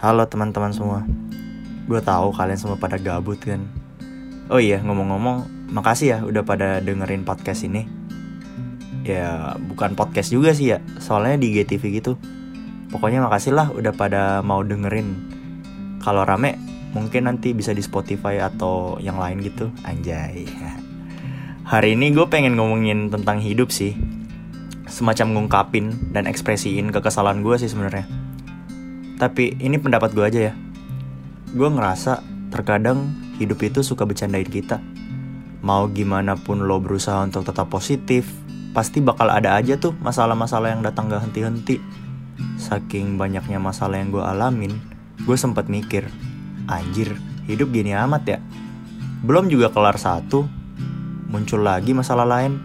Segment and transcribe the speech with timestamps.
[0.00, 1.04] Halo teman-teman semua.
[1.84, 3.68] Gue tahu kalian semua pada gabut kan?
[4.48, 7.84] Oh iya ngomong-ngomong Makasih ya udah pada dengerin podcast ini.
[9.04, 12.16] Ya bukan podcast juga sih ya Soalnya di GTV gitu.
[12.88, 15.20] Pokoknya makasih lah udah pada mau dengerin.
[16.00, 16.56] Kalau rame
[16.96, 19.68] mungkin nanti bisa di Spotify atau yang lain gitu.
[19.84, 20.48] Anjay.
[21.76, 23.92] Hari ini gue pengen ngomongin tentang hidup sih.
[24.88, 28.19] Semacam ngungkapin dan ekspresiin kekesalan gue sih sebenarnya
[29.20, 30.54] tapi ini pendapat gue aja ya.
[31.52, 34.80] Gue ngerasa terkadang hidup itu suka bercandain kita.
[35.60, 38.24] Mau gimana pun lo berusaha untuk tetap positif,
[38.72, 41.84] pasti bakal ada aja tuh masalah-masalah yang datang gak henti-henti.
[42.56, 44.72] Saking banyaknya masalah yang gue alamin,
[45.20, 46.08] gue sempat mikir,
[46.64, 47.12] anjir,
[47.44, 48.38] hidup gini amat ya.
[49.20, 50.48] Belum juga kelar satu,
[51.28, 52.56] muncul lagi masalah lain.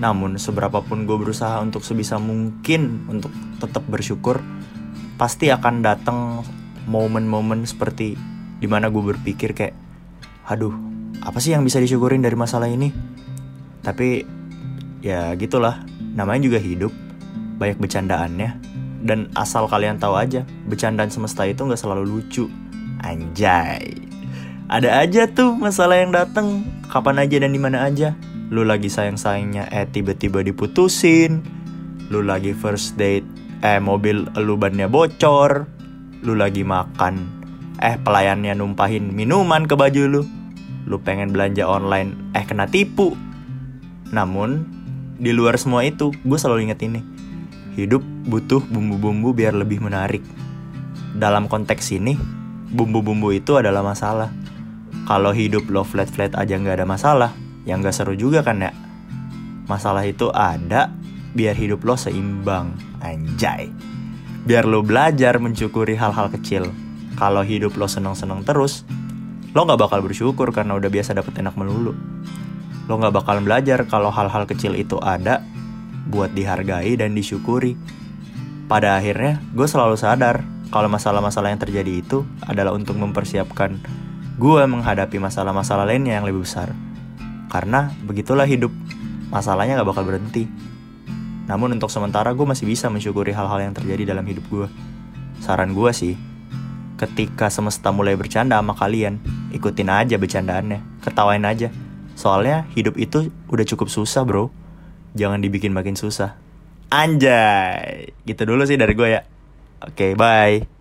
[0.00, 3.28] Namun seberapapun gue berusaha untuk sebisa mungkin untuk
[3.60, 4.40] tetap bersyukur,
[5.14, 6.18] pasti akan datang
[6.90, 8.18] momen-momen seperti
[8.60, 9.74] di mana gue berpikir kayak
[10.48, 10.74] aduh
[11.24, 12.92] apa sih yang bisa disyukurin dari masalah ini?
[13.80, 14.24] Tapi
[15.04, 15.84] ya gitulah
[16.16, 16.92] namanya juga hidup
[17.60, 18.50] banyak bercandaannya
[19.04, 22.48] dan asal kalian tahu aja bercandaan semesta itu nggak selalu lucu.
[23.04, 24.00] Anjay.
[24.64, 28.16] Ada aja tuh masalah yang datang kapan aja dan di mana aja.
[28.48, 31.44] Lu lagi sayang sayangnya eh tiba-tiba diputusin.
[32.08, 35.64] Lu lagi first date eh mobil lu bannya bocor,
[36.20, 37.24] lu lagi makan,
[37.80, 40.22] eh pelayannya numpahin minuman ke baju lu,
[40.84, 43.16] lu pengen belanja online, eh kena tipu.
[44.12, 44.68] Namun,
[45.16, 47.00] di luar semua itu, gue selalu inget ini.
[47.74, 50.20] Hidup butuh bumbu-bumbu biar lebih menarik.
[51.16, 52.20] Dalam konteks ini,
[52.68, 54.28] bumbu-bumbu itu adalah masalah.
[55.08, 57.30] Kalau hidup lo flat-flat aja nggak ada masalah,
[57.64, 58.76] yang nggak seru juga kan ya.
[59.64, 60.92] Masalah itu ada,
[61.34, 62.72] biar hidup lo seimbang.
[63.02, 63.68] Anjay.
[64.46, 66.70] Biar lo belajar mensyukuri hal-hal kecil.
[67.14, 68.86] Kalau hidup lo seneng-seneng terus,
[69.54, 71.94] lo gak bakal bersyukur karena udah biasa dapet enak melulu.
[72.86, 75.44] Lo gak bakal belajar kalau hal-hal kecil itu ada
[76.08, 77.78] buat dihargai dan disyukuri.
[78.66, 80.42] Pada akhirnya, gue selalu sadar
[80.72, 83.78] kalau masalah-masalah yang terjadi itu adalah untuk mempersiapkan
[84.34, 86.74] gue menghadapi masalah-masalah lainnya yang lebih besar.
[87.46, 88.74] Karena begitulah hidup,
[89.30, 90.50] masalahnya gak bakal berhenti.
[91.44, 94.68] Namun untuk sementara gue masih bisa mensyukuri hal-hal yang terjadi dalam hidup gue.
[95.44, 96.14] Saran gue sih,
[96.96, 99.20] ketika semesta mulai bercanda sama kalian,
[99.52, 101.68] ikutin aja bercandaannya, ketawain aja.
[102.14, 104.48] Soalnya hidup itu udah cukup susah bro,
[105.12, 106.38] jangan dibikin makin susah.
[106.88, 109.22] Anjay, gitu dulu sih dari gue ya.
[109.84, 110.73] Oke, okay, bye.